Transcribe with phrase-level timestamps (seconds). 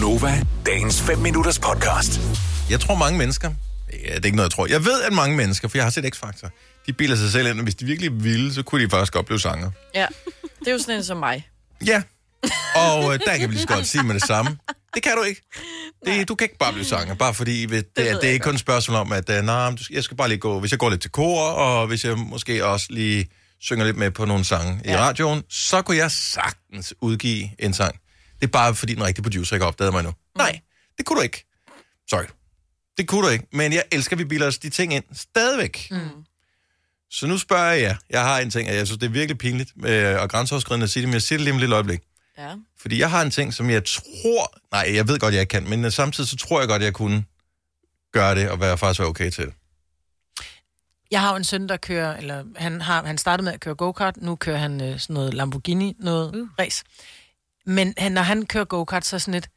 [0.00, 2.20] Gunova, dagens 5 minutters podcast.
[2.70, 3.52] Jeg tror mange mennesker,
[3.92, 4.66] ja, det er ikke noget, jeg tror.
[4.66, 6.48] Jeg ved, at mange mennesker, for jeg har set X-Factor,
[6.86, 9.26] de bilder sig selv ind, og hvis de virkelig ville, så kunne de faktisk godt
[9.26, 9.70] blive sanger.
[9.94, 10.06] Ja,
[10.58, 11.48] det er jo sådan en som mig.
[11.86, 12.02] Ja,
[12.74, 14.58] og øh, der kan vi lige så godt sige med det samme.
[14.94, 15.42] Det kan du ikke.
[16.06, 18.44] Det, du kan ikke bare blive sanger, bare fordi ved, det, det, det er ikke
[18.44, 20.90] kun et spørgsmål om, at nej, du- jeg skal bare lige gå, hvis jeg går
[20.90, 23.28] lidt til kor, og hvis jeg måske også lige
[23.60, 24.92] synger lidt med på nogle sange ja.
[24.92, 27.96] i radioen, så kunne jeg sagtens udgive en sang.
[28.40, 30.10] Det er bare fordi den rigtige producer ikke har opdaget mig nu.
[30.10, 30.16] Mm.
[30.36, 30.60] Nej,
[30.98, 31.46] det kunne du ikke.
[32.10, 32.24] Sorry.
[32.98, 33.46] Det kunne du ikke.
[33.52, 35.88] Men jeg elsker, at vi bilder os de ting ind stadigvæk.
[35.90, 35.98] Mm.
[37.10, 37.96] Så nu spørger jeg jer.
[38.10, 40.90] Jeg har en ting, og jeg synes, det er virkelig pinligt øh, og grænseoverskridende at
[40.90, 42.00] sige det, men jeg siger det lige om et lille øjeblik.
[42.38, 42.54] Ja.
[42.78, 44.58] Fordi jeg har en ting, som jeg tror...
[44.72, 47.24] Nej, jeg ved godt, jeg ikke kan, men samtidig så tror jeg godt, jeg kunne
[48.12, 49.54] gøre det og være faktisk være okay til det.
[51.10, 53.74] Jeg har jo en søn, der kører, eller han, har, han startede med at køre
[53.74, 56.48] go-kart, nu kører han øh, sådan noget Lamborghini, noget uh.
[56.58, 56.84] race.
[57.66, 59.48] Men han, når han kører go-kart, så er sådan lidt,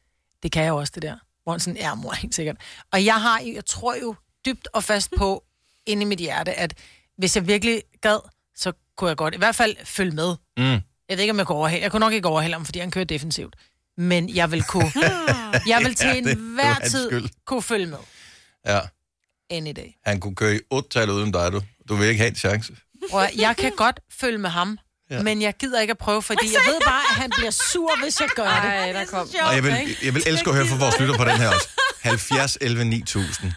[0.42, 1.16] det kan jeg også det der.
[1.42, 2.56] Hvor han sådan, ja mor, helt sikkert.
[2.92, 4.14] Og jeg har, jeg tror jo
[4.46, 5.44] dybt og fast på,
[5.86, 6.74] inde i mit hjerte, at
[7.18, 8.18] hvis jeg virkelig gad,
[8.56, 10.36] så kunne jeg godt, i hvert fald følge med.
[10.56, 10.62] Mm.
[11.08, 11.82] Jeg ved ikke, om jeg går overhælde.
[11.82, 13.56] Jeg kunne nok ikke overhælde ham, fordi han kører defensivt.
[13.96, 14.92] Men jeg vil kunne,
[15.72, 17.28] jeg vil til Ja, det- enhver tid skyld.
[17.44, 17.98] kunne følge med.
[18.66, 18.80] Ja.
[19.50, 19.86] Any day.
[20.04, 21.62] Han kunne køre i otte tal uden dig, du.
[21.88, 22.76] Du vil ikke have en chance.
[23.12, 24.78] Og jeg kan godt følge med ham,
[25.10, 25.22] ja.
[25.22, 28.20] men jeg gider ikke at prøve, fordi jeg ved bare, at han bliver sur, hvis
[28.20, 28.52] jeg gør det.
[28.52, 29.28] Ej, der kom.
[29.42, 31.68] Og jeg vil, jeg vil elske at høre fra vores lytter på den her også.
[32.00, 33.52] 70 11 9000.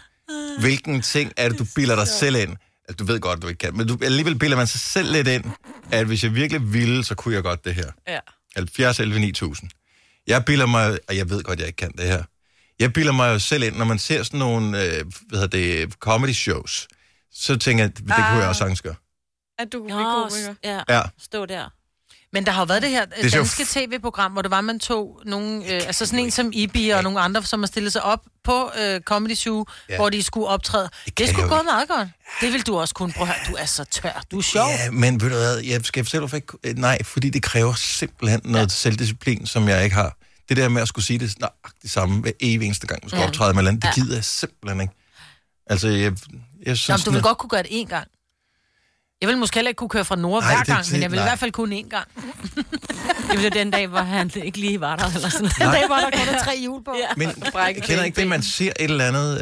[0.60, 2.56] Hvilken ting er det, du bilder dig selv ind?
[2.88, 5.28] Altså, du ved godt, du ikke kan, men du, alligevel bilder man sig selv lidt
[5.28, 5.44] ind,
[5.92, 7.90] at hvis jeg virkelig ville, så kunne jeg godt det her.
[8.08, 8.18] Ja.
[8.56, 9.70] 70 11 9000.
[10.26, 12.22] Jeg bilder mig, og jeg ved godt, jeg ikke kan det her.
[12.78, 15.94] Jeg bilder mig jo selv ind, når man ser sådan nogle, øh, hvad hedder det,
[15.94, 16.88] comedy shows,
[17.32, 18.94] så tænker jeg, det kunne jeg også sagtens gøre.
[19.58, 20.54] At du kunne blive komiker.
[20.64, 20.80] ja.
[20.96, 21.02] Ja.
[21.18, 21.68] Stå der.
[22.32, 24.60] Men der har jo været det her er det danske f- tv-program, hvor det var,
[24.60, 27.92] man tog nogle, øh, altså sådan en som Ibi og nogle andre, som har stillet
[27.92, 29.92] sig op på øh, Comedy Zoo, Ja.
[29.94, 29.98] ja.
[29.98, 30.88] hvor de skulle optræde.
[31.04, 32.08] Det, det skulle gå meget godt.
[32.40, 33.12] Det vil du også kunne.
[33.12, 34.24] Prøv at høre, du er så tør.
[34.30, 34.68] Du er sjov.
[34.68, 36.52] Ja, men ved du hvad, jeg skal fortælle, hvorfor ikke...
[36.64, 38.68] øh, Nej, fordi det kræver simpelthen noget ja.
[38.68, 40.16] selvdisciplin, som jeg ikke har.
[40.48, 43.20] Det der med at skulle sige det nøjagtigt samme hver evig eneste gang, man skal
[43.20, 43.26] ja.
[43.26, 44.94] optræde med land, det gider jeg simpelthen ikke.
[45.66, 46.12] Altså, jeg,
[46.66, 46.88] jeg synes...
[46.88, 48.08] Nå, men du vil godt kunne gøre det én gang.
[49.24, 51.16] Jeg vil måske heller ikke kunne køre fra Nord hver gang, det- men jeg vil
[51.16, 51.26] nej.
[51.26, 52.08] i hvert fald kunne én gang.
[53.32, 55.96] Det var den dag, hvor han ikke lige var der, eller sådan Den dag, hvor
[55.96, 56.94] der kun tre hjul på.
[57.00, 57.06] Ja.
[57.16, 59.40] Men jeg kender ikke det, man ser et eller andet...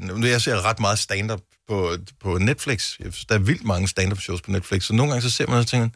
[0.00, 2.96] Øh, nu jeg ser ret meget stand-up på, på Netflix.
[3.28, 5.66] Der er vildt mange stand-up shows på Netflix, så nogle gange så ser man og
[5.66, 5.88] tænker,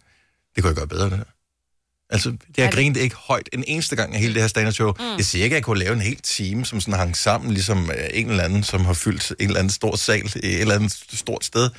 [0.54, 1.24] det kunne jeg gøre bedre, det her.
[2.10, 4.92] Altså, det jeg grinede ikke højt en eneste gang af hele det her stand show.
[4.98, 5.16] Mm.
[5.16, 7.90] Jeg siger ikke, at jeg kunne lave en hel time, som sådan hang sammen, ligesom
[7.90, 10.92] øh, en eller anden, som har fyldt en eller anden stor sal et eller andet
[11.12, 11.70] stort sted.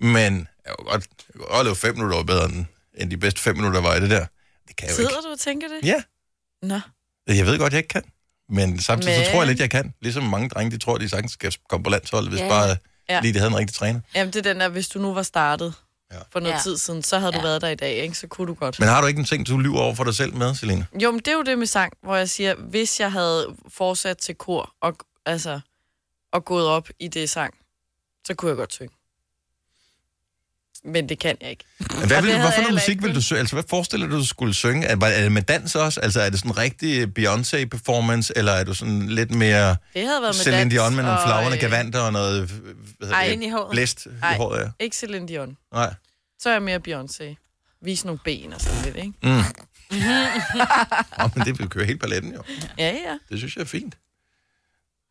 [0.00, 2.64] Men jeg kunne godt, jeg kunne godt lave fem minutter bedre, end,
[2.94, 4.26] end de bedste fem minutter var i det der.
[4.68, 5.10] Det kan jeg jo ikke.
[5.10, 5.88] Sidder du og tænker det?
[5.88, 6.02] Ja,
[6.62, 6.80] Nå.
[7.28, 8.02] jeg ved godt, jeg ikke kan.
[8.48, 9.24] Men samtidig men...
[9.24, 9.94] så tror jeg lidt, jeg kan.
[10.02, 12.48] Ligesom mange drenge, de tror, de sagtens skal komme på landsholdet, hvis ja.
[12.48, 12.76] bare
[13.08, 13.20] Ja.
[13.20, 14.00] lige de havde en rigtig træner.
[14.14, 15.74] Jamen, det er den der, hvis du nu var startet
[16.12, 16.18] Ja.
[16.32, 16.60] for noget Ja.
[16.60, 17.42] tid siden, så havde du Ja.
[17.42, 18.14] været der i dag, ikke?
[18.14, 18.80] Så kunne du godt.
[18.80, 20.86] Men har du ikke en ting, du lyver over for dig selv med, Selina?
[21.02, 24.18] Jo, men det er jo det med sang, hvor jeg siger, hvis jeg havde fortsat
[24.18, 25.60] til kor og, altså,
[26.32, 27.54] og gået op i det sang,
[28.26, 28.94] så kunne jeg godt synge.
[30.84, 31.64] Men det kan jeg ikke.
[31.78, 33.38] Men hvad vil, du- hvorfor jeg noget musik vil du synge?
[33.38, 34.86] Altså, hvad forestiller du, du skulle synge?
[34.86, 36.00] Er, er det med dans også?
[36.00, 40.22] Altså, er det sådan en rigtig Beyoncé-performance, eller er du sådan lidt mere Det havde
[40.22, 42.50] været med Celine Dion med nogle og, flagrende øh, gavanter og noget
[42.98, 43.70] hvad ej, ind i håret.
[43.70, 44.34] blæst Ej.
[44.34, 44.60] i håret?
[44.60, 44.84] Ja.
[44.84, 45.56] Ikke Celine Dion.
[45.72, 45.94] Nej.
[46.38, 47.36] Så er jeg mere Beyoncé.
[47.84, 49.12] Vis nogle ben og sådan lidt, ikke?
[49.22, 49.38] Mm.
[51.24, 52.42] oh, men det vil køre helt paletten, jo.
[52.78, 53.18] Ja, ja.
[53.30, 53.94] Det synes jeg er fint.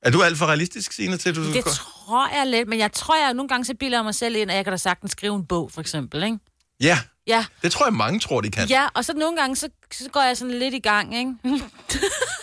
[0.02, 1.54] Er du alt for realistisk, Signe, til at du...
[1.54, 4.52] Det tror jeg lidt, men jeg tror, jeg nogle gange så bilder mig selv ind,
[4.52, 6.40] at jeg kan da sagtens skrive en bog, for eksempel, ikke?
[6.80, 6.98] Ja,
[7.28, 8.68] Ja, det tror jeg, mange tror, de kan.
[8.68, 11.32] ja og så nogle gange, så, så går jeg sådan lidt i gang, ikke?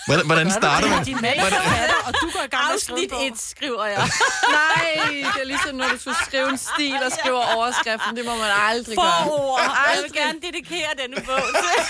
[0.06, 1.04] Hvordan, hvordan starter man?
[1.04, 3.26] Din mand er forfatter, og du går i gang med Afsnit bog.
[3.26, 4.08] 1 skriver jeg.
[4.60, 4.86] Nej,
[5.34, 8.16] det er ligesom, når du skulle skrive en stil og skrive overskriften.
[8.16, 9.24] Det må man aldrig gøre.
[9.24, 9.60] Forord.
[9.94, 11.82] Jeg vil gerne dedikere denne bog til.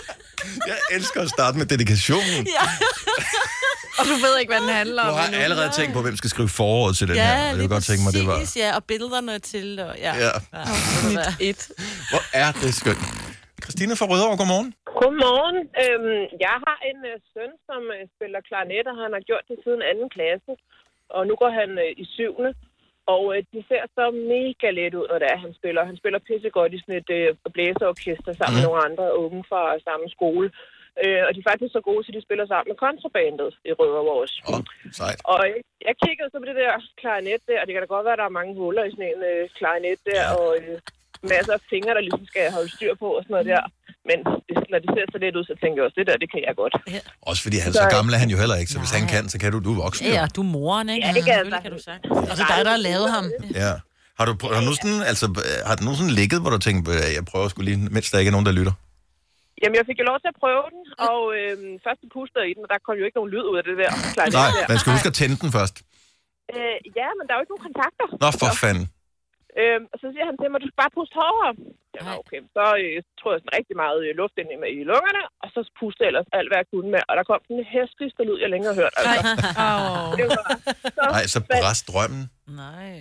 [0.70, 2.46] Jeg elsker at starte med dedikationen.
[2.46, 2.68] Ja,
[3.98, 5.40] Og du ved ikke, hvad den handler Du om har endnu.
[5.40, 7.32] allerede tænkt på, hvem skal skrive forord til den ja her.
[7.32, 8.52] og Jeg lige vil godt tænke mig, det var...
[8.56, 10.14] ja, og billederne til, og ja.
[10.16, 10.30] Ja.
[11.02, 11.24] du hvad.
[11.40, 11.68] Et.
[12.10, 13.04] Hvor er det skønt.
[13.64, 14.70] Christina fra Rødovre, godmorgen.
[15.00, 15.58] Godmorgen.
[15.84, 19.58] Øhm, jeg har en øh, søn, som øh, spiller klarinet, og han har gjort det
[19.64, 20.52] siden anden klasse.
[21.16, 22.52] Og nu går han øh, i syvende.
[23.14, 25.90] Og øh, de ser så mega let ud, når det er, han spiller.
[25.90, 28.58] Han spiller pissegodt i sådan et øh, blæserorkester sammen mm.
[28.58, 30.48] med nogle andre unge fra samme skole.
[31.04, 34.14] Øh, og de er faktisk så gode, så de spiller sammen med kontrabandet i Rødovre
[34.22, 34.36] også.
[34.52, 34.60] Oh,
[35.00, 35.20] sejt.
[35.32, 36.72] Og jeg, jeg kiggede så på det der
[37.02, 39.10] klarinet der, og det kan da godt være, at der er mange huller i sådan
[39.14, 40.34] en øh, klarinet der, Ja.
[40.38, 40.76] og øh,
[41.34, 43.62] masser af fingre, der ligesom skal holde styr på og sådan noget der.
[44.10, 44.18] Men
[44.48, 46.40] det, når det ser så lidt ud, så tænker jeg også, det der, det kan
[46.48, 46.74] jeg godt.
[47.30, 49.22] Også fordi han, så Så- gammel er han jo heller ikke, så hvis han kan,
[49.32, 50.02] så kan du, du er voksen.
[50.06, 51.02] Ja, ja, du er moren, ikke?
[51.06, 52.02] Ja, det kan Selvfølgelig kan du sagt.
[52.30, 53.24] Og så dig, der har lavet ham.
[53.62, 53.72] Ja.
[54.18, 56.80] Har du, har du nu sådan, altså, øh, har du nogensinde ligget, hvor du tænker,
[56.96, 58.74] øh, jeg prøver sgu lige, mens der ikke er nogen, der lytter?
[59.62, 60.82] Jamen, jeg fik jo lov til at prøve den,
[61.12, 63.56] og øhm, først pustede jeg i den, og der kom jo ikke nogen lyd ud
[63.60, 63.90] af det der.
[64.16, 64.64] Klart, Nej, der.
[64.72, 65.76] man skal huske at tænde den først.
[66.54, 68.06] Øh, ja, men der er jo ikke nogen kontakter.
[68.24, 68.84] Nå, for fanden.
[69.60, 71.52] Øhm, og så siger han til mig, du skal bare puste hårdere.
[71.96, 72.22] Jeg var Nej.
[72.22, 72.40] okay.
[72.56, 75.60] Så øh, tror jeg sådan rigtig meget øh, luft ind i, i lungerne, og så
[75.78, 77.02] puste jeg ellers alt, hvad jeg kunne med.
[77.08, 78.94] Og der kom den hæsligste lyd, jeg længere har hørt.
[79.00, 79.18] Altså.
[79.64, 80.42] Åh, Det var så
[81.14, 82.22] Nej, så bræst drømmen.
[82.62, 82.92] nej.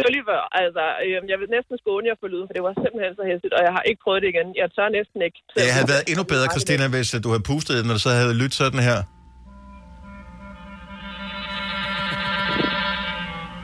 [0.00, 0.42] dølig før.
[0.62, 3.54] Altså, øh, jeg vil næsten skåne jer for lyden, for det var simpelthen så hæsligt,
[3.58, 4.48] og jeg har ikke prøvet det igen.
[4.62, 5.38] Jeg tør næsten ikke.
[5.58, 8.34] Det havde været endnu bedre, Christina, hvis øh, du havde pustet den, og så havde
[8.42, 8.98] lyttet sådan her.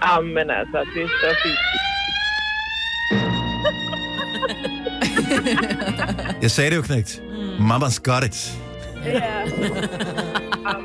[0.08, 1.62] Jamen altså, det er så fint.
[6.42, 7.22] Jeg sagde det jo, knægt.
[7.70, 8.58] Mama's got it.
[9.04, 9.32] Ja.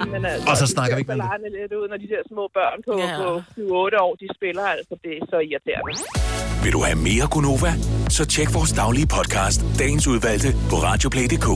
[0.02, 1.18] Jamen, altså, Og så snakker vi ikke mere.
[1.18, 3.18] mere om lidt ud, når de der små børn på, Ja.
[3.22, 5.94] på 7-8 år, de spiller, altså det er så irriterende.
[6.64, 7.72] Vil du have mere Gunova?
[8.10, 11.48] Så tjek vores daglige podcast, dagens udvalgte, på radioplay.dk.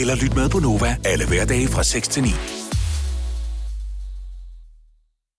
[0.00, 2.28] Eller lyt med på Nova alle hverdage fra 6 til 9.